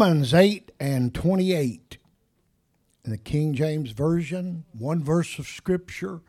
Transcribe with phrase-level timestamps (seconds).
[0.00, 1.98] Romans 8 and 28
[3.04, 6.20] in the King James Version, one verse of Scripture.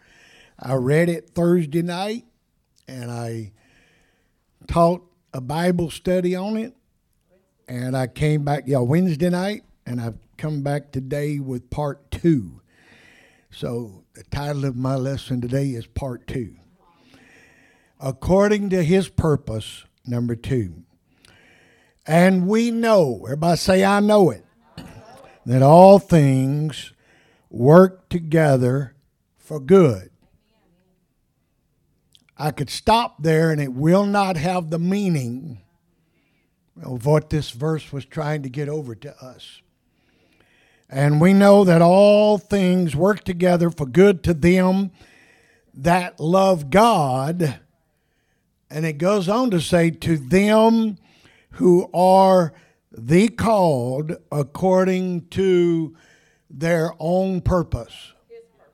[0.60, 2.26] I read it Thursday night
[2.88, 3.52] and I
[4.66, 5.04] taught
[5.36, 6.76] a Bible study on it.
[7.68, 12.62] And I came back, yeah, Wednesday night, and I've come back today with part two.
[13.52, 16.56] So the title of my lesson today is part two.
[18.00, 20.86] According to his purpose, number two.
[22.10, 24.44] And we know, everybody say, I know it,
[25.46, 26.92] that all things
[27.52, 28.96] work together
[29.38, 30.10] for good.
[32.36, 35.62] I could stop there and it will not have the meaning
[36.82, 39.62] of what this verse was trying to get over to us.
[40.90, 44.90] And we know that all things work together for good to them
[45.76, 47.60] that love God.
[48.68, 50.98] And it goes on to say, to them
[51.60, 52.54] who are
[52.90, 55.94] the called according to
[56.50, 58.14] their own purpose.
[58.58, 58.74] purpose.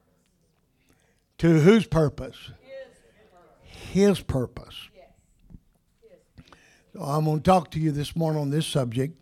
[1.39, 2.51] To whose purpose?
[2.61, 2.99] His
[3.31, 3.89] purpose.
[3.91, 4.89] His purpose.
[4.95, 6.47] Yes.
[6.93, 9.19] So I'm going to talk to you this morning on this subject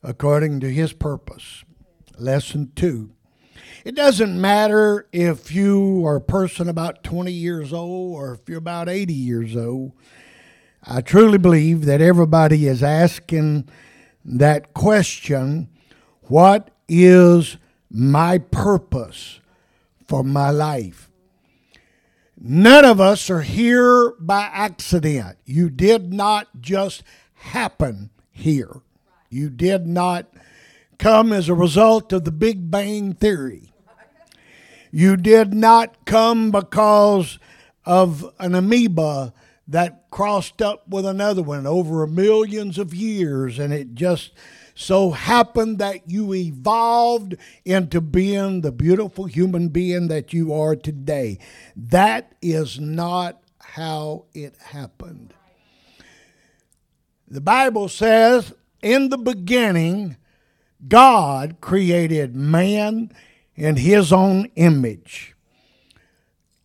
[0.00, 1.64] according to his purpose.
[2.16, 3.10] Lesson two.
[3.84, 8.58] It doesn't matter if you are a person about 20 years old or if you're
[8.58, 9.94] about 80 years old.
[10.86, 13.68] I truly believe that everybody is asking
[14.24, 15.68] that question
[16.24, 17.56] what is
[17.90, 19.40] my purpose
[20.06, 21.10] for my life?
[22.38, 25.38] None of us are here by accident.
[25.46, 28.82] You did not just happen here.
[29.30, 30.26] You did not
[30.98, 33.72] come as a result of the Big Bang Theory.
[34.90, 37.38] You did not come because
[37.86, 39.32] of an amoeba
[39.66, 44.32] that crossed up with another one over millions of years, and it just
[44.74, 51.38] so happened that you evolved into being the beautiful human being that you are today.
[51.76, 55.32] That is not how it happened.
[57.28, 58.52] The Bible says,
[58.82, 60.16] in the beginning,
[60.86, 63.10] God created man
[63.54, 65.34] in his own image.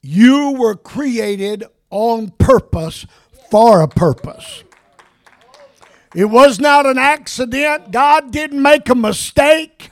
[0.01, 3.05] You were created on purpose
[3.49, 4.63] for a purpose.
[6.15, 7.91] It was not an accident.
[7.91, 9.91] God didn't make a mistake.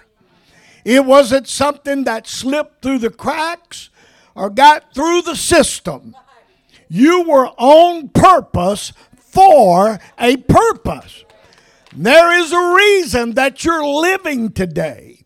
[0.84, 3.90] It wasn't something that slipped through the cracks
[4.36, 6.16] or got through the system.
[6.90, 11.26] You were on purpose for a purpose.
[11.96, 15.17] There is a reason that you're living today.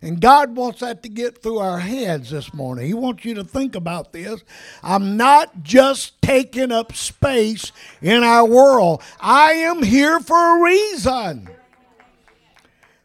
[0.00, 2.86] And God wants that to get through our heads this morning.
[2.86, 4.44] He wants you to think about this.
[4.82, 11.48] I'm not just taking up space in our world, I am here for a reason.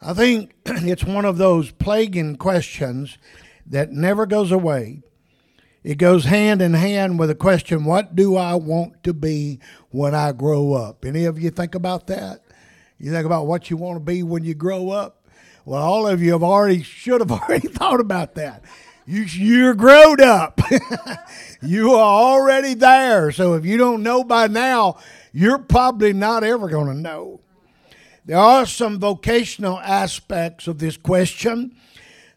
[0.01, 3.17] I think it's one of those plaguing questions
[3.67, 5.01] that never goes away.
[5.83, 10.15] It goes hand in hand with the question, What do I want to be when
[10.15, 11.05] I grow up?
[11.05, 12.43] Any of you think about that?
[12.97, 15.22] You think about what you want to be when you grow up?
[15.65, 18.63] Well, all of you have already should have already thought about that.
[19.05, 20.61] You, you're grown up.
[21.61, 23.31] you are already there.
[23.31, 24.97] So if you don't know by now,
[25.33, 27.41] you're probably not ever going to know.
[28.25, 31.75] There are some vocational aspects of this question,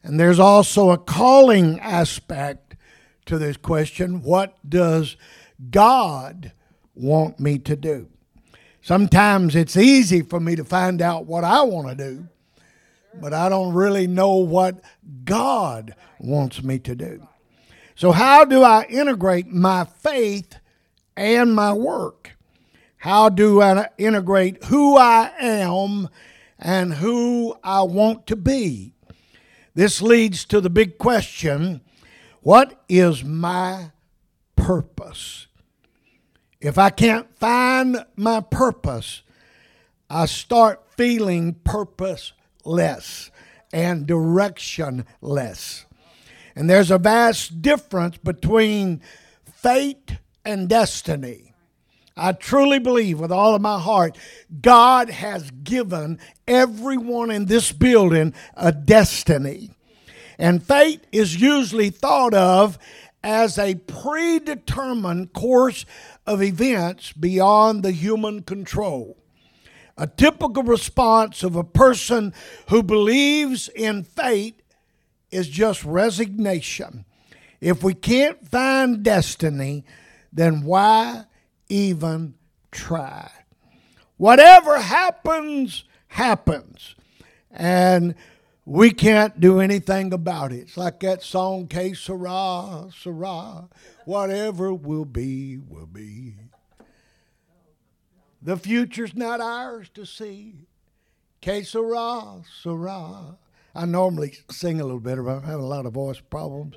[0.03, 2.75] and there's also a calling aspect
[3.26, 4.22] to this question.
[4.22, 5.16] What does
[5.70, 6.50] God
[6.97, 8.09] want me to do?
[8.82, 12.28] Sometimes it's easy for me to find out what I want to do
[13.21, 14.81] but I don't really know what
[15.25, 17.27] God wants me to do.
[17.94, 20.56] So, how do I integrate my faith
[21.16, 22.37] and my work?
[22.99, 26.09] How do I integrate who I am
[26.59, 28.93] and who I want to be?
[29.75, 31.81] This leads to the big question
[32.41, 33.91] what is my
[34.56, 35.48] purpose?
[36.60, 39.22] If I can't find my purpose,
[40.09, 42.33] I start feeling purpose
[42.66, 43.30] less
[43.72, 45.84] and directionless.
[46.54, 49.03] And there's a vast difference between
[49.54, 51.53] fate and destiny.
[52.16, 54.16] I truly believe with all of my heart,
[54.63, 56.18] God has given
[56.48, 59.71] everyone in this building a destiny.
[60.39, 62.78] And fate is usually thought of
[63.22, 65.84] as a predetermined course
[66.27, 69.19] of events beyond the human control
[69.97, 72.34] a typical response of a person
[72.69, 74.63] who believes in fate
[75.31, 77.04] is just resignation.
[77.60, 79.84] If we can't find destiny,
[80.33, 81.25] then why
[81.69, 82.34] even
[82.71, 83.31] try?
[84.19, 86.95] Whatever happens, happens.
[87.51, 88.15] And
[88.66, 90.59] we can't do anything about it.
[90.63, 93.69] It's like that song, Que Sera, Sera,
[94.04, 96.34] whatever will be, will be.
[98.47, 100.69] The future's not ours to see.
[101.41, 103.37] Que Sera, Sera.
[103.75, 106.77] I normally sing a little bit, but I'm having a lot of voice problems,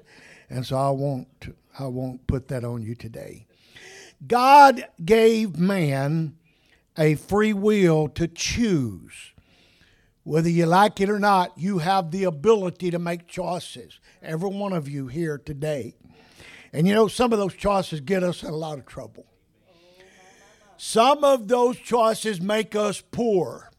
[0.49, 3.45] and so I won't, I won't put that on you today.
[4.25, 6.37] God gave man
[6.97, 9.33] a free will to choose
[10.23, 13.99] whether you like it or not, you have the ability to make choices.
[14.23, 15.95] Every one of you here today.
[16.73, 19.28] And you know, some of those choices get us in a lot of trouble.
[20.81, 23.69] Some of those choices make us poor.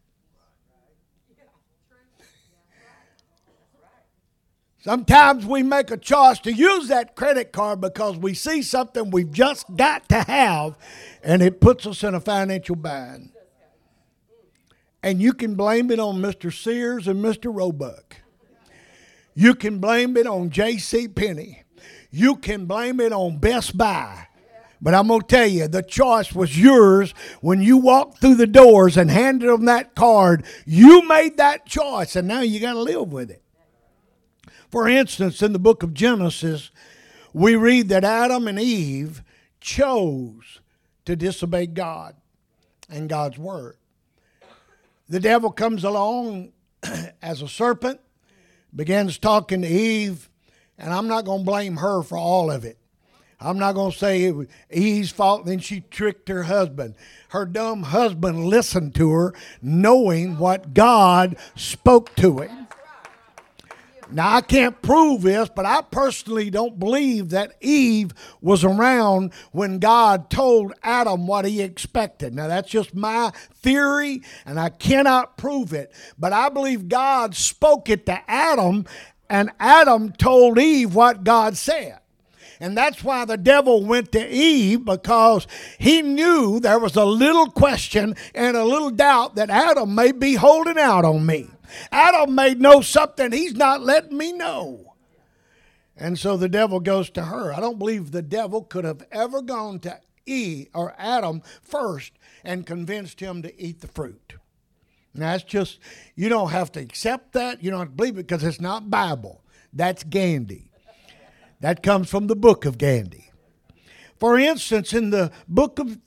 [4.83, 9.33] Sometimes we make a choice to use that credit card because we see something we've
[9.33, 10.77] just got to have
[11.23, 13.33] and it puts us in a financial bind.
[15.03, 16.53] And you can blame it on Mr.
[16.53, 17.51] Sears and Mr.
[17.51, 18.17] Roebuck.
[19.35, 21.09] You can blame it on J.C.
[21.09, 21.63] Penney.
[22.11, 24.27] You can blame it on Best Buy.
[24.83, 28.47] But I'm going to tell you, the choice was yours when you walked through the
[28.47, 30.45] doors and handed them that card.
[30.65, 33.43] You made that choice, and now you got to live with it.
[34.71, 36.71] For instance, in the book of Genesis,
[37.33, 39.23] we read that Adam and Eve
[39.61, 40.61] chose
[41.05, 42.15] to disobey God
[42.89, 43.77] and God's word
[45.11, 46.53] the devil comes along
[47.23, 48.01] as a serpent,
[48.75, 50.31] begins talking to Eve,
[50.79, 52.79] and I'm not going to blame her for all of it.
[53.41, 56.95] I'm not going to say it was Eve's fault, then she tricked her husband.
[57.31, 62.61] Her dumb husband listened to her, knowing what God spoke to him.
[64.13, 69.79] Now, I can't prove this, but I personally don't believe that Eve was around when
[69.79, 72.35] God told Adam what he expected.
[72.35, 75.93] Now, that's just my theory, and I cannot prove it.
[76.19, 78.85] But I believe God spoke it to Adam,
[79.29, 82.01] and Adam told Eve what God said.
[82.61, 85.47] And that's why the devil went to Eve because
[85.79, 90.35] he knew there was a little question and a little doubt that Adam may be
[90.35, 91.49] holding out on me.
[91.91, 94.95] Adam may know something he's not letting me know.
[95.97, 97.53] And so the devil goes to her.
[97.53, 102.13] I don't believe the devil could have ever gone to Eve or Adam first
[102.45, 104.35] and convinced him to eat the fruit.
[105.15, 105.79] Now that's just
[106.15, 107.63] you don't have to accept that.
[107.63, 109.43] You don't have to believe it because it's not Bible.
[109.73, 110.70] That's Gandhi.
[111.61, 113.31] That comes from the book of Gandhi.
[114.19, 115.99] For instance, in the book of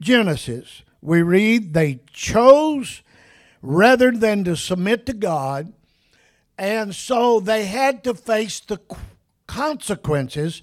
[0.00, 3.02] Genesis, we read they chose
[3.62, 5.72] rather than to submit to God.
[6.56, 8.80] And so they had to face the
[9.46, 10.62] consequences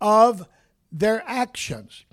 [0.00, 0.46] of
[0.92, 2.04] their actions.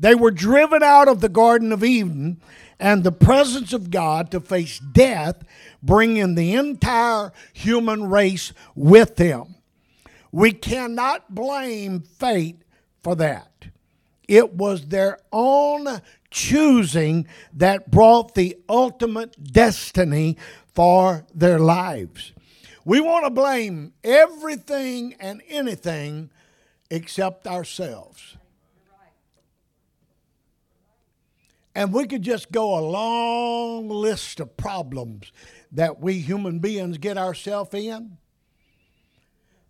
[0.00, 2.40] They were driven out of the Garden of Eden
[2.78, 5.42] and the presence of God to face death,
[5.82, 9.56] bringing the entire human race with them.
[10.32, 12.62] We cannot blame fate
[13.02, 13.66] for that.
[14.26, 20.36] It was their own choosing that brought the ultimate destiny
[20.74, 22.32] for their lives.
[22.84, 26.30] We want to blame everything and anything
[26.90, 28.36] except ourselves.
[31.74, 35.32] And we could just go a long list of problems
[35.70, 38.18] that we human beings get ourselves in.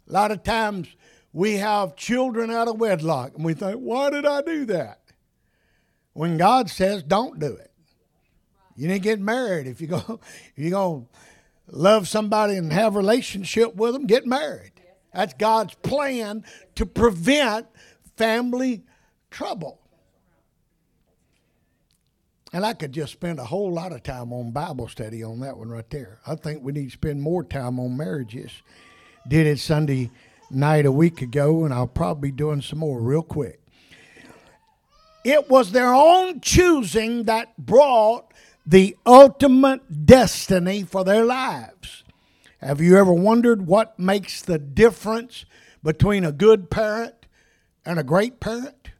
[0.08, 0.88] A lot of times
[1.32, 5.00] we have children out of wedlock and we think, why did I do that?
[6.18, 7.70] when God says don't do it.
[8.74, 9.68] You didn't get married.
[9.68, 10.18] If you go,
[10.56, 11.06] if you go
[11.68, 14.72] love somebody and have a relationship with them, get married.
[15.14, 17.68] That's God's plan to prevent
[18.16, 18.82] family
[19.30, 19.80] trouble.
[22.52, 25.56] And I could just spend a whole lot of time on Bible study on that
[25.56, 26.18] one right there.
[26.26, 28.50] I think we need to spend more time on marriages.
[29.28, 30.10] Did it Sunday
[30.50, 33.60] night a week ago, and I'll probably be doing some more real quick.
[35.22, 38.32] It was their own choosing that brought
[38.64, 42.04] the ultimate destiny for their lives.
[42.58, 45.44] Have you ever wondered what makes the difference
[45.82, 47.26] between a good parent
[47.84, 48.90] and a great parent?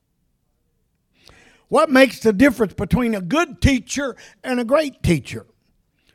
[1.69, 5.47] What makes the difference between a good teacher and a great teacher?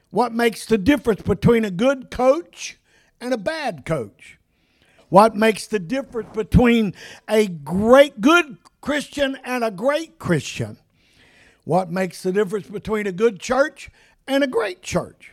[0.10, 2.78] What makes the difference between a good coach
[3.24, 4.38] and a bad coach?
[5.10, 6.94] What makes the difference between
[7.28, 10.78] a great good Christian and a great Christian.
[11.64, 13.90] What makes the difference between a good church
[14.28, 15.32] and a great church?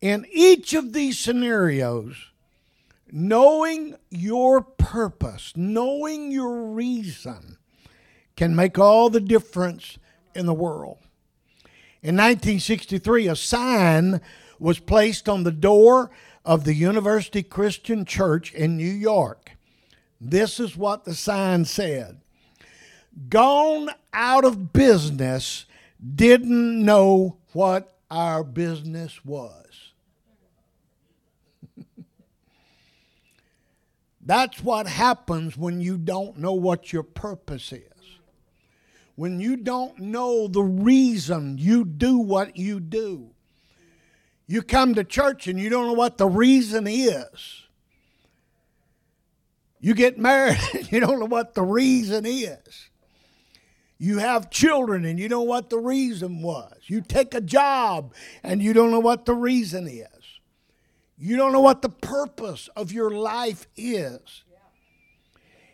[0.00, 2.14] In each of these scenarios,
[3.10, 7.58] knowing your purpose, knowing your reason,
[8.36, 9.98] can make all the difference
[10.32, 10.98] in the world.
[12.02, 14.20] In 1963, a sign
[14.60, 16.12] was placed on the door
[16.46, 19.50] of the University Christian Church in New York.
[20.20, 22.20] This is what the sign said
[23.28, 25.66] Gone out of business,
[26.14, 29.92] didn't know what our business was.
[34.20, 37.82] That's what happens when you don't know what your purpose is.
[39.16, 43.30] When you don't know the reason you do what you do.
[44.46, 47.62] You come to church and you don't know what the reason is.
[49.80, 52.90] You get married and you don't know what the reason is.
[53.98, 56.74] You have children and you don't know what the reason was.
[56.86, 58.12] You take a job
[58.42, 60.06] and you don't know what the reason is.
[61.18, 64.44] You don't know what the purpose of your life is.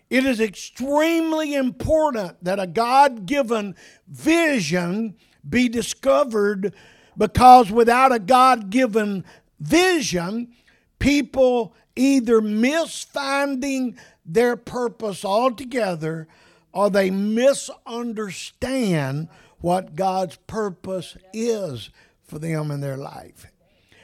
[0.08, 3.74] It is extremely important that a God given
[4.06, 5.16] vision
[5.48, 6.74] be discovered
[7.16, 9.24] because without a God given
[9.60, 10.52] vision,
[10.98, 16.28] people either miss finding their purpose altogether
[16.72, 19.28] or they misunderstand
[19.58, 21.90] what God's purpose is
[22.24, 23.46] for them in their life.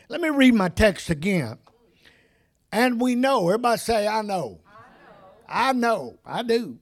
[0.09, 1.59] Let me read my text again.
[2.71, 4.61] And we know, everybody say, I know.
[5.49, 6.79] I know, I, know, I do.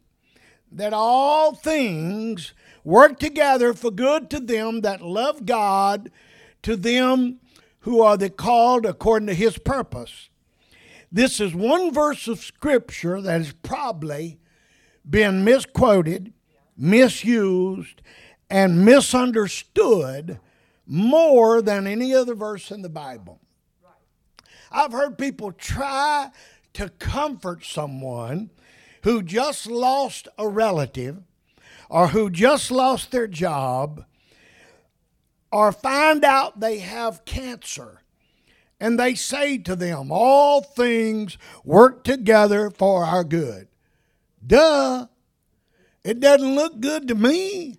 [0.76, 2.52] That all things
[2.85, 6.11] work together for good to them that love God,
[6.62, 7.40] to them
[7.80, 10.28] who are the called according to his purpose.
[11.11, 14.38] This is one verse of scripture that has probably
[15.09, 16.35] been misquoted,
[16.76, 18.02] misused,
[18.50, 20.38] and misunderstood
[20.87, 23.40] more than any other verse in the Bible.
[24.71, 26.30] I've heard people try
[26.75, 28.50] to comfort someone
[29.07, 31.23] who just lost a relative
[31.89, 34.05] or who just lost their job
[35.53, 38.03] or find out they have cancer.
[38.81, 43.69] And they say to them, All things work together for our good.
[44.45, 45.07] Duh.
[46.03, 47.79] It doesn't look good to me.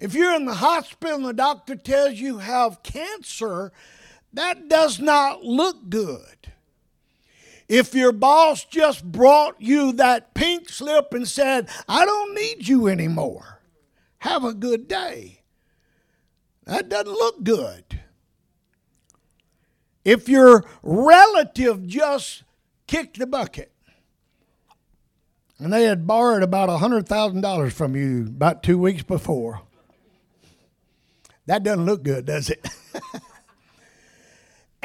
[0.00, 3.70] If you're in the hospital and the doctor tells you have cancer,
[4.32, 6.50] that does not look good.
[7.68, 12.86] If your boss just brought you that pink slip and said, I don't need you
[12.86, 13.60] anymore,
[14.18, 15.42] have a good day,
[16.64, 18.00] that doesn't look good.
[20.04, 22.44] If your relative just
[22.86, 23.72] kicked the bucket
[25.58, 29.62] and they had borrowed about $100,000 from you about two weeks before,
[31.46, 32.68] that doesn't look good, does it?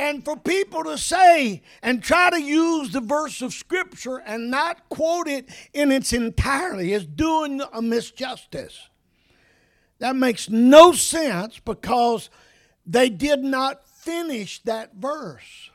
[0.01, 4.89] and for people to say and try to use the verse of Scripture and not
[4.89, 8.79] quote it in its entirety is doing a misjustice.
[9.99, 12.31] That makes no sense because
[12.83, 15.69] they did not finish that verse.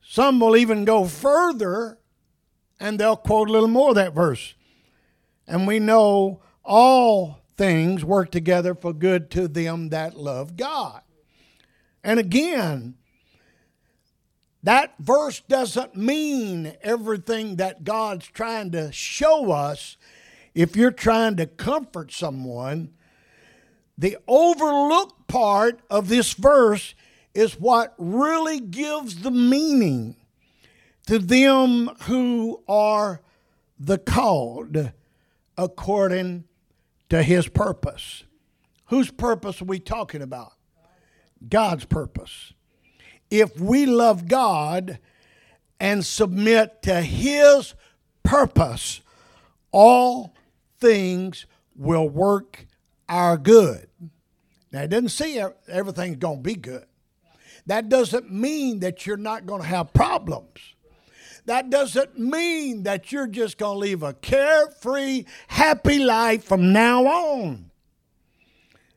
[0.00, 1.98] Some will even go further
[2.78, 4.54] and they'll quote a little more of that verse.
[5.48, 11.02] And we know all things work together for good to them that love God.
[12.04, 12.94] And again,
[14.62, 19.96] that verse doesn't mean everything that God's trying to show us.
[20.54, 22.92] If you're trying to comfort someone,
[23.96, 26.94] the overlooked part of this verse
[27.34, 30.16] is what really gives the meaning
[31.06, 33.20] to them who are
[33.78, 34.92] the called
[35.56, 36.44] according
[37.08, 38.24] to his purpose.
[38.86, 40.52] Whose purpose are we talking about?
[41.48, 42.52] God's purpose.
[43.30, 44.98] If we love God
[45.80, 47.74] and submit to his
[48.22, 49.00] purpose,
[49.72, 50.34] all
[50.78, 51.46] things
[51.76, 52.66] will work
[53.08, 53.88] our good.
[54.72, 56.86] Now, it doesn't say everything's going to be good.
[57.66, 60.74] That doesn't mean that you're not going to have problems.
[61.46, 67.06] That doesn't mean that you're just going to live a carefree, happy life from now
[67.06, 67.70] on.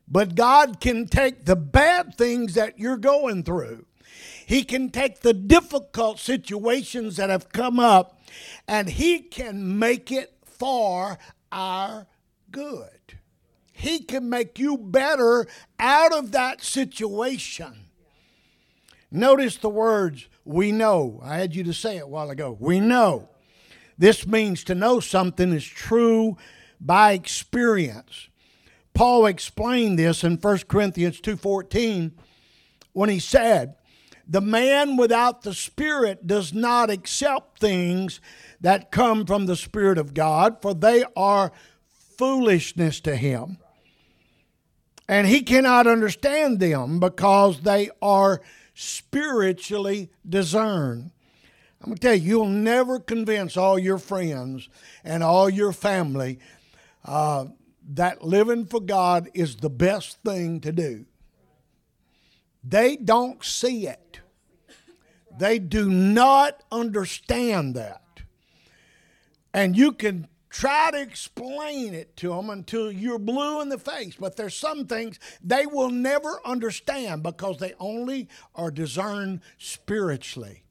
[0.07, 3.85] But God can take the bad things that you're going through.
[4.45, 8.21] He can take the difficult situations that have come up
[8.67, 11.17] and He can make it for
[11.51, 12.07] our
[12.49, 12.89] good.
[13.73, 15.45] He can make you better
[15.79, 17.87] out of that situation.
[19.11, 21.19] Notice the words we know.
[21.23, 22.57] I had you to say it a while ago.
[22.59, 23.29] We know.
[23.97, 26.37] This means to know something is true
[26.79, 28.29] by experience.
[28.97, 32.13] Paul explained this in 1 Corinthians 2:14
[32.93, 33.75] when he said,
[34.27, 38.19] "The man without the spirit does not accept things
[38.59, 41.51] that come from the spirit of God, for they are
[42.17, 43.59] foolishness to him.
[45.07, 48.41] And he cannot understand them because they are
[48.73, 51.11] spiritually discerned.
[51.81, 54.69] I'm going to tell you, you'll never convince all your friends
[55.03, 56.39] and all your family
[57.05, 57.45] uh,
[57.87, 61.05] that living for God is the best thing to do.
[62.63, 64.19] They don't see it,
[65.37, 68.01] they do not understand that.
[69.53, 74.15] And you can try to explain it to them until you're blue in the face.
[74.19, 80.63] But there's some things they will never understand because they only are discerned spiritually.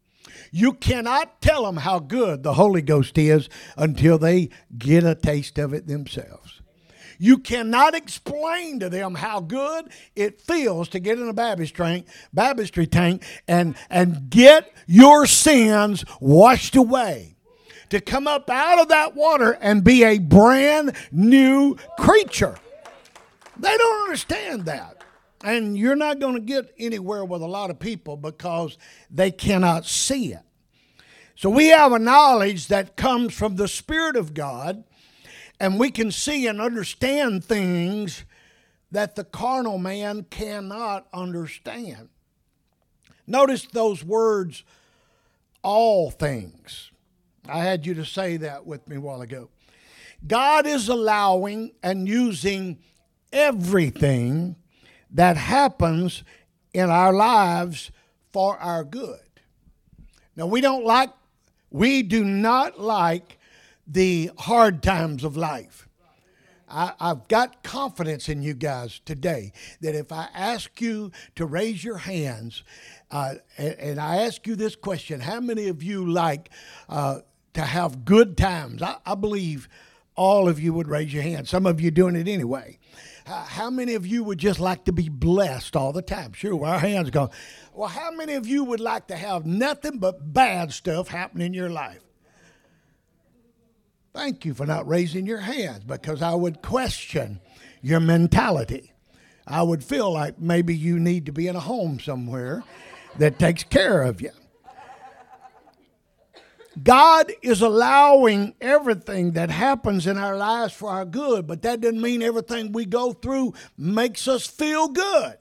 [0.51, 5.59] You cannot tell them how good the Holy Ghost is until they get a taste
[5.59, 6.56] of it themselves.
[7.19, 12.07] You cannot explain to them how good it feels to get in a baptistry tank,
[12.33, 17.37] baptistry tank and, and get your sins washed away
[17.91, 22.57] to come up out of that water and be a brand new creature.
[23.59, 25.05] They don't understand that.
[25.45, 28.77] And you're not going to get anywhere with a lot of people because
[29.11, 30.41] they cannot see it.
[31.37, 34.85] So we have a knowledge that comes from the Spirit of God,
[35.59, 38.25] and we can see and understand things
[38.91, 42.09] that the carnal man cannot understand.
[43.27, 44.63] Notice those words,
[45.63, 46.91] all things.
[47.49, 49.51] I had you to say that with me a while ago.
[50.27, 52.79] God is allowing and using
[53.33, 54.57] everything
[55.11, 56.25] that happens
[56.73, 57.91] in our lives
[58.33, 59.21] for our good.
[60.37, 61.11] Now, we don't like,
[61.71, 63.36] we do not like
[63.87, 65.89] the hard times of life.
[66.69, 69.53] I, have got confidence in you guys today
[69.83, 72.65] that if I ask you to raise your hands
[73.11, 76.51] uh, and, and, I ask you this question how many of you like
[76.89, 77.21] uh,
[77.55, 78.83] to have good times.
[78.83, 79.69] I, I believe
[80.17, 81.47] all of you would raise your hand.
[81.47, 82.79] Some of you doing it anyway.
[83.27, 86.33] How many of you would just like to be blessed all the time?
[86.33, 87.31] Sure, our hands go.
[87.75, 91.53] Well, how many of you would like to have nothing but bad stuff happen in
[91.53, 92.06] your life?
[94.17, 97.39] Thank you for not raising your hands because I would question
[97.83, 98.95] your mentality.
[99.47, 102.65] I would feel like maybe you need to be in a home somewhere
[103.19, 104.31] that takes care of you.
[106.83, 112.01] God is allowing everything that happens in our lives for our good, but that doesn't
[112.01, 115.37] mean everything we go through makes us feel good.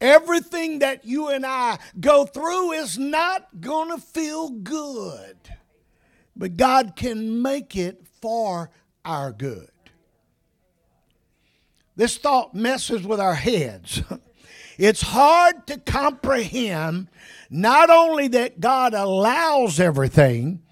[0.00, 5.36] Everything that you and I go through is not going to feel good,
[6.36, 8.70] but God can make it for
[9.04, 9.68] our good.
[11.96, 14.02] This thought messes with our heads.
[14.78, 17.08] It's hard to comprehend
[17.50, 20.62] not only that God allows everything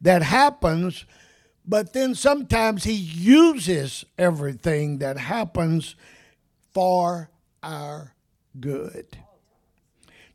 [0.00, 1.04] that happens,
[1.66, 5.96] but then sometimes He uses everything that happens
[6.72, 7.30] for
[7.62, 8.14] our
[8.58, 9.18] good.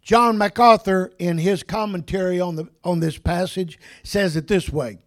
[0.03, 4.99] John MacArthur, in his commentary on, the, on this passage, says it this way.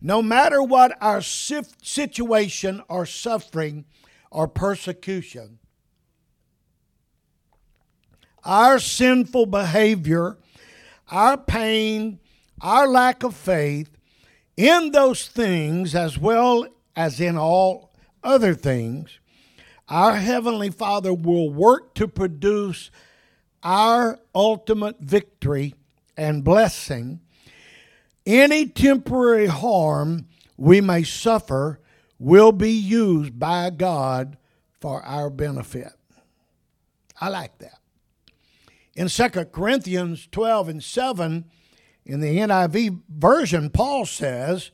[0.00, 3.84] No matter what our situation or suffering
[4.30, 5.58] or persecution,
[8.44, 10.38] our sinful behavior,
[11.10, 12.20] our pain,
[12.62, 13.90] our lack of faith
[14.56, 17.92] in those things as well as in all
[18.24, 19.18] other things,
[19.88, 22.90] our Heavenly Father will work to produce
[23.62, 25.74] our ultimate victory
[26.16, 27.20] and blessing.
[28.26, 31.80] Any temporary harm we may suffer
[32.18, 34.36] will be used by God
[34.80, 35.92] for our benefit.
[37.20, 37.78] I like that.
[38.94, 41.44] In 2 Corinthians 12 and 7,
[42.04, 44.70] in the NIV version, Paul says,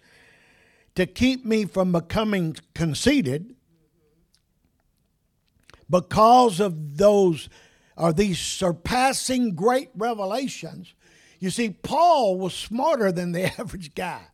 [0.94, 3.54] to keep me from becoming conceited
[5.90, 7.48] because of those
[7.96, 10.94] or these surpassing great revelations.
[11.38, 14.26] You see, Paul was smarter than the average guy.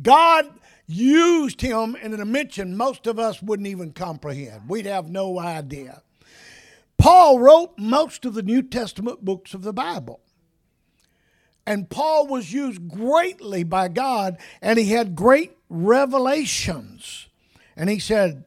[0.00, 0.46] God
[0.86, 4.68] used him in a dimension most of us wouldn't even comprehend.
[4.68, 6.02] We'd have no idea.
[6.98, 10.20] Paul wrote most of the New Testament books of the Bible.
[11.66, 17.28] And Paul was used greatly by God, and he had great revelations.
[17.76, 18.44] And he said,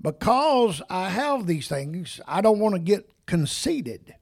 [0.00, 4.14] Because I have these things, I don't want to get conceited.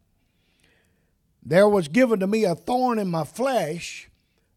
[1.42, 4.10] There was given to me a thorn in my flesh,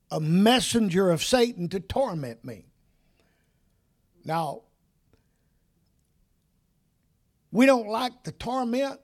[0.09, 2.65] a messenger of Satan to torment me.
[4.25, 4.61] Now,
[7.51, 8.99] we don't like the torment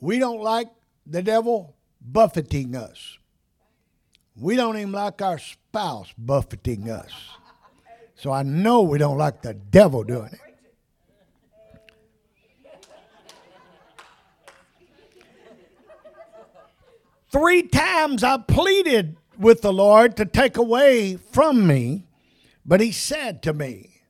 [0.00, 0.68] we don't like
[1.06, 3.18] the devil buffeting us.
[4.36, 7.10] We don't even like our spouse buffeting us.
[8.16, 10.45] So I know we don't like the devil doing it.
[17.38, 22.04] Three times I pleaded with the Lord to take away from me,
[22.64, 24.00] but He said to me,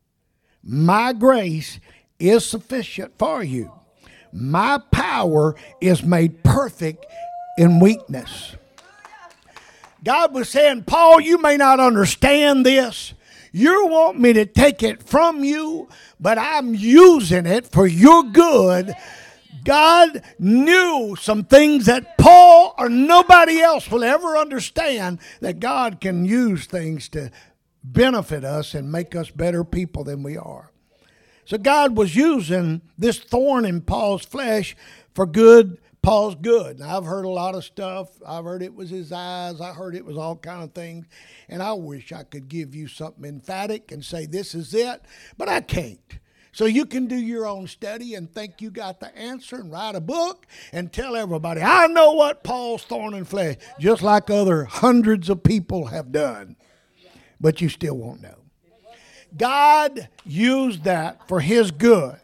[0.63, 1.81] My grace
[2.21, 3.73] is sufficient for you.
[4.33, 7.05] My power is made perfect
[7.59, 8.55] in weakness.
[10.05, 13.13] God was saying, Paul, you may not understand this.
[13.51, 15.89] You want me to take it from you,
[16.21, 18.95] but I'm using it for your good
[19.67, 22.36] God knew some things that Paul
[22.79, 27.31] or nobody else will ever understand that God can use things to
[27.83, 30.71] benefit us and make us better people than we are.
[31.45, 34.77] So God was using this thorn in Paul's flesh
[35.15, 35.79] for good.
[36.03, 36.81] Paul's good.
[36.81, 38.09] Now, I've heard a lot of stuff.
[38.27, 39.61] I've heard it was his eyes.
[39.61, 41.07] I heard it was all kind of things.
[41.49, 45.03] And I wish I could give you something emphatic and say this is it,
[45.37, 46.19] but I can't.
[46.57, 49.95] So you can do your own study and think you got the answer and write
[49.95, 54.65] a book and tell everybody, I know what Paul's thorn in flesh, just like other
[54.65, 56.57] hundreds of people have done.
[57.39, 58.39] But you still won't know.
[59.37, 62.17] God used that for his good.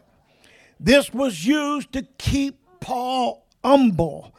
[0.79, 4.33] This was used to keep Paul humble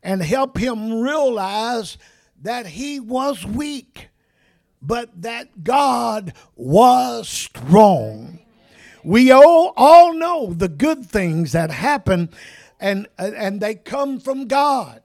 [0.00, 1.98] and help him realize
[2.42, 4.10] that he was weak,
[4.80, 8.38] but that God was strong.
[9.02, 12.30] We all, all know the good things that happen
[12.78, 15.02] and, and they come from God.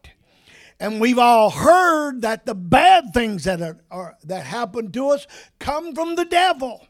[0.79, 5.27] And we've all heard that the bad things that, are, are, that happen to us
[5.59, 6.87] come from the devil.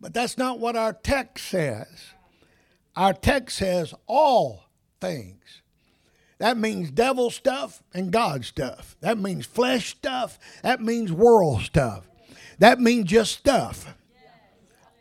[0.00, 2.12] But that's not what our text says.
[2.94, 4.64] Our text says all
[5.00, 5.62] things.
[6.38, 8.96] That means devil stuff and God stuff.
[9.00, 10.38] That means flesh stuff.
[10.62, 12.08] That means world stuff.
[12.58, 13.94] That means just stuff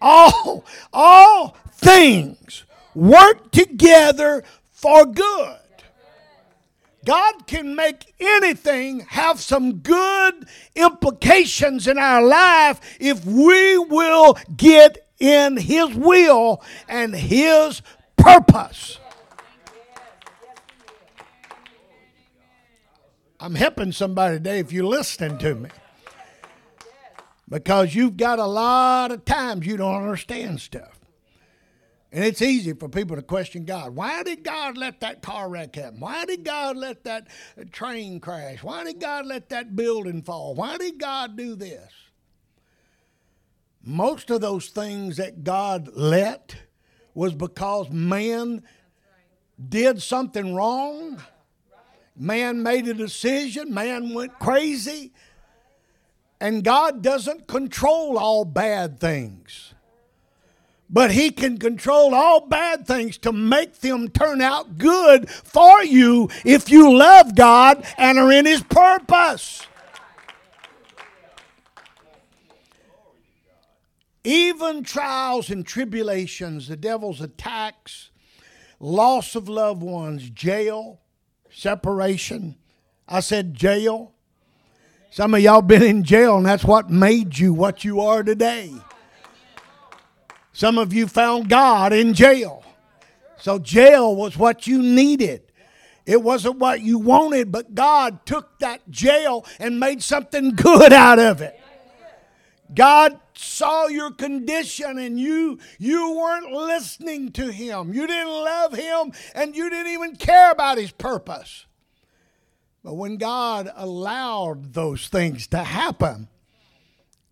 [0.03, 5.57] all, all things work together for good.
[7.05, 15.09] God can make anything have some good implications in our life if we will get
[15.19, 17.81] in His will and His
[18.15, 18.99] purpose.
[23.39, 25.69] I'm helping somebody today if you're listening to me
[27.53, 30.99] because you've got a lot of times you don't understand stuff.
[32.11, 33.95] And it's easy for people to question God.
[33.95, 35.99] Why did God let that car wreck happen?
[35.99, 37.27] Why did God let that
[37.71, 38.63] train crash?
[38.63, 40.55] Why did God let that building fall?
[40.55, 41.91] Why did God do this?
[43.83, 46.55] Most of those things that God let
[47.13, 48.63] was because man
[49.69, 51.21] did something wrong.
[52.15, 53.71] Man made a decision.
[53.71, 55.13] Man went crazy.
[56.43, 59.73] And God doesn't control all bad things.
[60.89, 66.29] But He can control all bad things to make them turn out good for you
[66.43, 69.65] if you love God and are in His purpose.
[74.25, 78.11] Even trials and tribulations, the devil's attacks,
[78.81, 80.99] loss of loved ones, jail,
[81.49, 82.57] separation.
[83.07, 84.12] I said jail.
[85.13, 88.73] Some of y'all been in jail, and that's what made you what you are today.
[90.53, 92.63] Some of you found God in jail.
[93.37, 95.43] So jail was what you needed.
[96.07, 101.19] It wasn't what you wanted, but God took that jail and made something good out
[101.19, 101.61] of it.
[102.73, 107.93] God saw your condition and you you weren't listening to him.
[107.93, 111.67] You didn't love him and you didn't even care about his purpose.
[112.83, 116.27] But when God allowed those things to happen,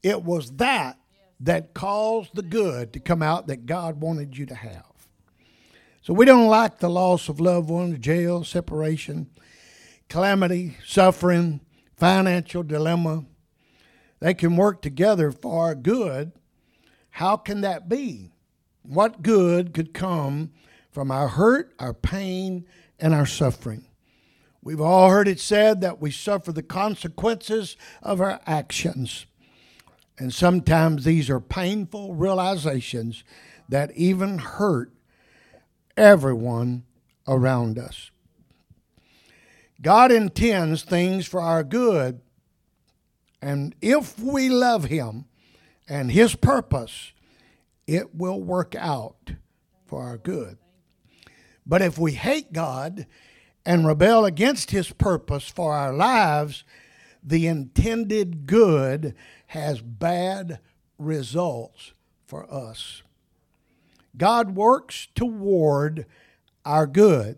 [0.01, 0.97] it was that
[1.41, 4.85] that caused the good to come out that God wanted you to have.
[6.01, 9.27] So we don't like the loss of loved ones, jail, separation,
[10.07, 11.61] calamity, suffering,
[11.97, 13.25] financial dilemma.
[14.19, 16.31] They can work together for our good.
[17.09, 18.31] How can that be?
[18.83, 20.51] What good could come
[20.91, 22.65] from our hurt, our pain,
[22.99, 23.85] and our suffering?
[24.63, 29.25] We've all heard it said that we suffer the consequences of our actions.
[30.19, 33.23] And sometimes these are painful realizations
[33.69, 34.91] that even hurt
[35.97, 36.83] everyone
[37.27, 38.11] around us.
[39.81, 42.21] God intends things for our good,
[43.41, 45.25] and if we love Him
[45.89, 47.13] and His purpose,
[47.87, 49.31] it will work out
[49.87, 50.59] for our good.
[51.65, 53.07] But if we hate God
[53.65, 56.63] and rebel against his purpose for our lives,
[57.23, 59.13] the intended good
[59.47, 60.59] has bad
[60.97, 61.93] results
[62.25, 63.03] for us.
[64.17, 66.05] God works toward
[66.65, 67.37] our good.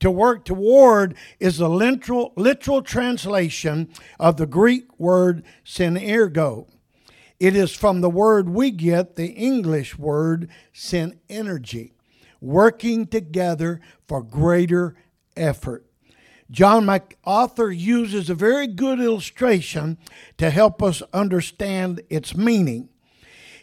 [0.00, 3.88] To work toward is a literal, literal translation
[4.20, 6.66] of the Greek word synergo.
[7.40, 11.92] It is from the word we get the English word synergy,
[12.40, 14.96] working together for greater
[15.36, 15.86] effort.
[16.50, 19.98] John MacArthur uses a very good illustration
[20.38, 22.88] to help us understand its meaning.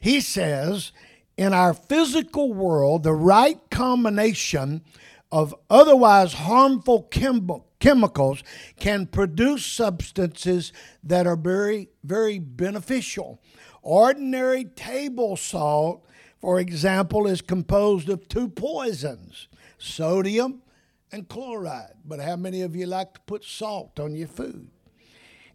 [0.01, 0.91] He says,
[1.37, 4.81] in our physical world, the right combination
[5.31, 8.43] of otherwise harmful chem- chemicals
[8.79, 13.41] can produce substances that are very, very beneficial.
[13.81, 16.05] Ordinary table salt,
[16.39, 20.62] for example, is composed of two poisons sodium
[21.13, 21.93] and chloride.
[22.03, 24.67] But how many of you like to put salt on your food?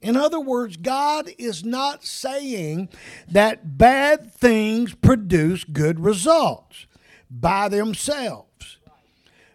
[0.01, 2.89] In other words, God is not saying
[3.29, 6.87] that bad things produce good results
[7.29, 8.79] by themselves,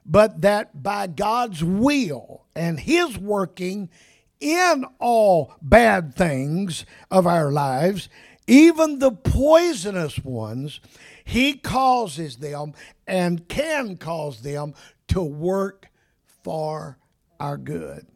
[0.05, 3.89] but that by God's will and His working
[4.41, 8.09] in all bad things of our lives,
[8.45, 10.81] even the poisonous ones,
[11.23, 12.73] He causes them
[13.07, 14.73] and can cause them
[15.07, 15.87] to work
[16.43, 16.97] for
[17.39, 18.07] our good.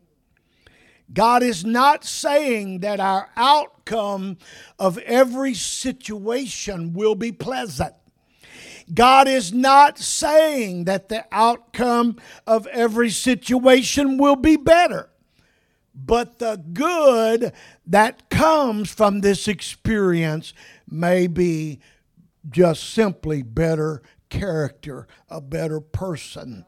[1.14, 4.38] God is not saying that our outcome
[4.78, 7.94] of every situation will be pleasant.
[8.94, 15.10] God is not saying that the outcome of every situation will be better.
[15.94, 17.54] But the good
[17.88, 20.54] that comes from this experience
[20.90, 21.80] may be
[22.50, 26.66] just simply better character, a better person.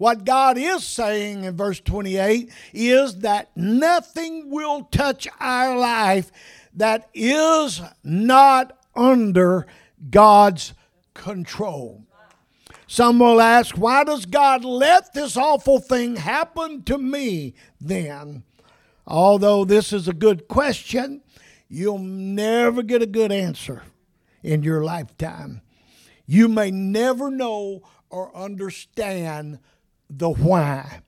[0.00, 6.32] What God is saying in verse 28 is that nothing will touch our life
[6.72, 9.66] that is not under
[10.08, 10.72] God's
[11.12, 12.02] control.
[12.86, 18.44] Some will ask, why does God let this awful thing happen to me then?
[19.06, 21.20] Although this is a good question,
[21.68, 23.82] you'll never get a good answer
[24.42, 25.60] in your lifetime.
[26.24, 29.58] You may never know or understand
[30.10, 31.00] the why.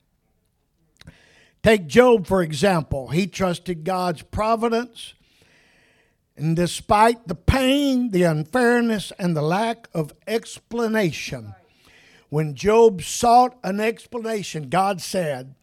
[1.63, 3.09] Take Job, for example.
[3.09, 5.15] He trusted God's providence.
[6.37, 11.55] And despite the pain, the unfairness, and the lack of explanation,
[12.31, 15.55] when Job sought an explanation, God said,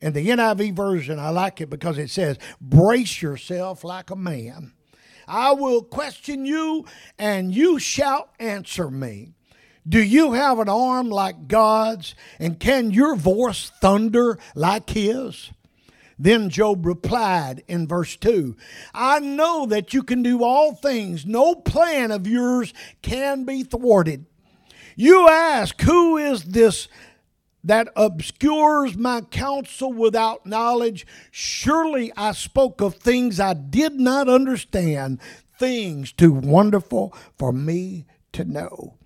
[0.00, 4.72] in the NIV version, I like it because it says, Brace yourself like a man.
[5.26, 6.84] I will question you,
[7.18, 9.32] and you shall answer me.
[9.86, 12.14] Do you have an arm like God's?
[12.38, 15.50] And can your voice thunder like His?
[16.18, 18.56] Then Job replied in verse 2
[18.94, 24.26] I know that you can do all things, no plan of yours can be thwarted.
[24.96, 26.88] You ask, Who is this
[27.64, 31.06] that obscures my counsel without knowledge?
[31.30, 35.20] Surely I spoke of things I did not understand,
[35.58, 38.98] things too wonderful for me to know.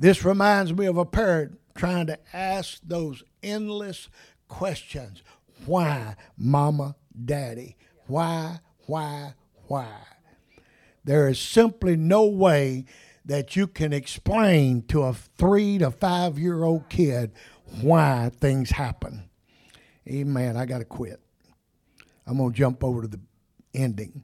[0.00, 4.08] This reminds me of a parent trying to ask those endless
[4.46, 5.24] questions
[5.66, 7.76] Why, mama, daddy?
[8.06, 9.34] Why, why,
[9.66, 9.90] why?
[11.02, 12.84] There is simply no way
[13.24, 17.32] that you can explain to a three to five year old kid
[17.80, 19.28] why things happen.
[20.08, 20.56] Amen.
[20.56, 21.20] I got to quit.
[22.24, 23.20] I'm going to jump over to the
[23.74, 24.22] ending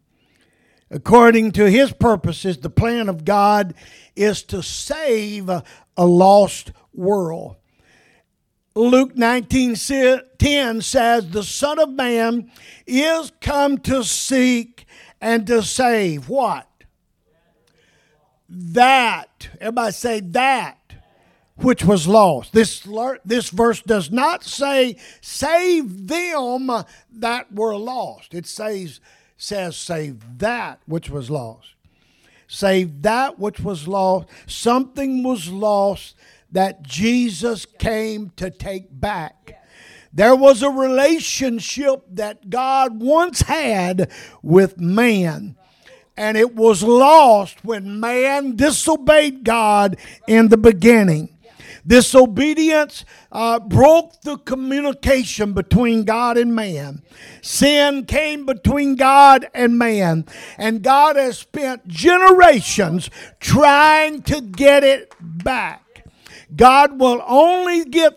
[0.91, 3.75] according to his purposes, the plan of God
[4.17, 5.63] is to save a
[5.99, 7.57] lost world.
[8.75, 9.77] Luke 19
[10.39, 12.51] 10 says, The Son of Man
[12.87, 14.87] is come to seek
[15.21, 16.69] and to save what?
[18.49, 19.49] That.
[19.61, 20.79] Everybody say that
[21.57, 22.53] which was lost.
[22.53, 22.87] This,
[23.25, 26.71] this verse does not say save them
[27.13, 28.35] that were lost.
[28.35, 29.01] It says
[29.45, 31.75] says, Save that which was lost.
[32.49, 34.29] Save that which was lost.
[34.47, 36.17] Something was lost
[36.53, 39.61] that Jesus came to take back.
[40.13, 44.11] There was a relationship that God once had
[44.43, 45.57] with man,
[46.17, 49.97] and it was lost when man disobeyed God
[50.29, 51.34] in the beginning.
[51.87, 57.03] Disobedience uh, broke the communication between God and man.
[57.43, 60.25] Sin came between God and man.
[60.57, 66.05] And God has spent generations trying to get it back.
[66.55, 68.15] God will only get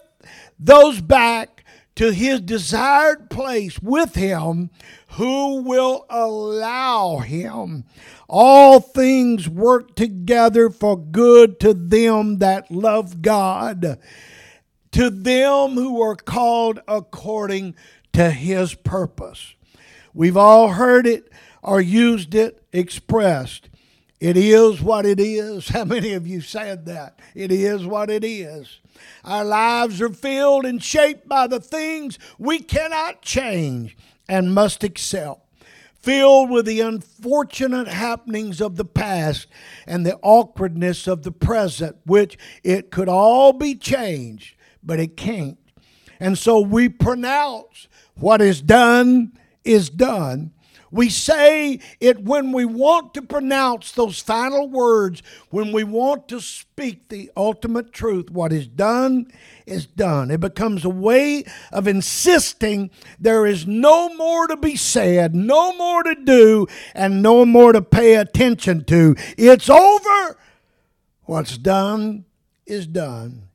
[0.60, 1.64] those back
[1.96, 4.70] to his desired place with him
[5.18, 7.84] who will allow him.
[8.30, 14.00] All things work together for good to them that love God,
[14.92, 17.74] to them who are called according
[18.14, 19.56] to his purpose.
[20.14, 21.32] We've all heard it
[21.64, 23.70] or used it expressed.
[24.20, 25.68] It is what it is.
[25.70, 27.20] How many of you said that?
[27.34, 28.80] It is what it is.
[29.24, 35.44] Our lives are filled and shaped by the things we cannot change and must excel.
[36.00, 39.48] Filled with the unfortunate happenings of the past
[39.86, 45.58] and the awkwardness of the present, which it could all be changed, but it can't.
[46.20, 50.54] And so we pronounce what is done is done
[50.98, 56.42] we say it when we want to pronounce those final words, when we want to
[56.42, 58.32] speak the ultimate truth.
[58.32, 59.32] What is done
[59.68, 60.32] is done.
[60.32, 66.02] It becomes a way of insisting there is no more to be said, no more
[66.02, 69.16] to do, and no more to pay attention to.
[69.38, 70.38] It's over.
[71.26, 72.26] What's done
[72.66, 73.50] is done.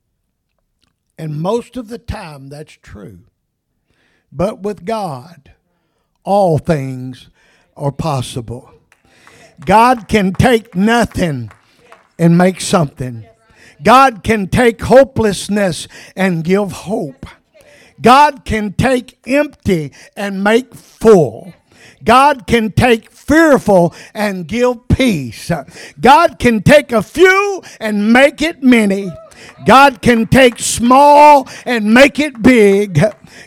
[1.18, 3.20] And most of the time, that's true.
[4.30, 5.52] But with God,
[6.24, 7.28] all things
[7.76, 8.70] are possible.
[9.64, 11.50] God can take nothing
[12.18, 13.26] and make something.
[13.82, 17.26] God can take hopelessness and give hope.
[18.00, 21.52] God can take empty and make full.
[22.04, 25.50] God can take fearful and give peace.
[26.00, 29.10] God can take a few and make it many.
[29.66, 33.00] God can take small and make it big.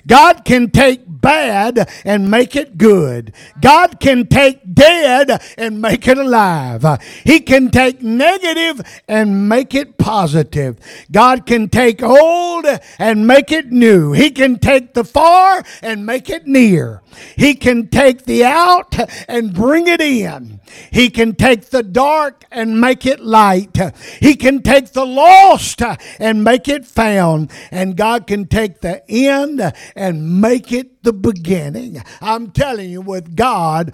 [0.08, 3.34] God can take bad and make it good.
[3.60, 6.86] God can take dead and make it alive.
[7.24, 10.78] He can take negative and make it positive.
[11.12, 12.66] God can take old
[13.00, 14.12] and make it new.
[14.12, 17.02] He can take the far and make it near.
[17.38, 18.96] He can take the out
[19.28, 20.60] and bring it in.
[20.92, 23.78] He can take the dark and make it light.
[24.20, 25.82] He can take the lost
[26.20, 27.52] and make it found.
[27.72, 32.04] And God can take the end and make it the beginning.
[32.20, 33.94] I'm telling you, with God,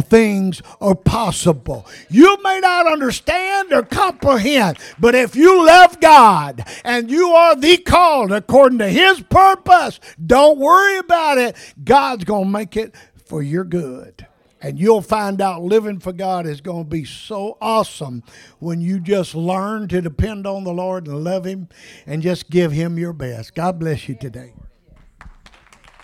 [0.00, 1.86] things are possible.
[2.08, 7.76] You may not understand or comprehend, but if you love God and you are the
[7.78, 11.56] called according to His purpose, don't worry about it.
[11.82, 14.26] God's going to make it for your good.
[14.62, 18.22] And you'll find out living for God is going to be so awesome
[18.58, 21.68] when you just learn to depend on the Lord and love Him
[22.06, 23.54] and just give Him your best.
[23.54, 24.52] God bless you today.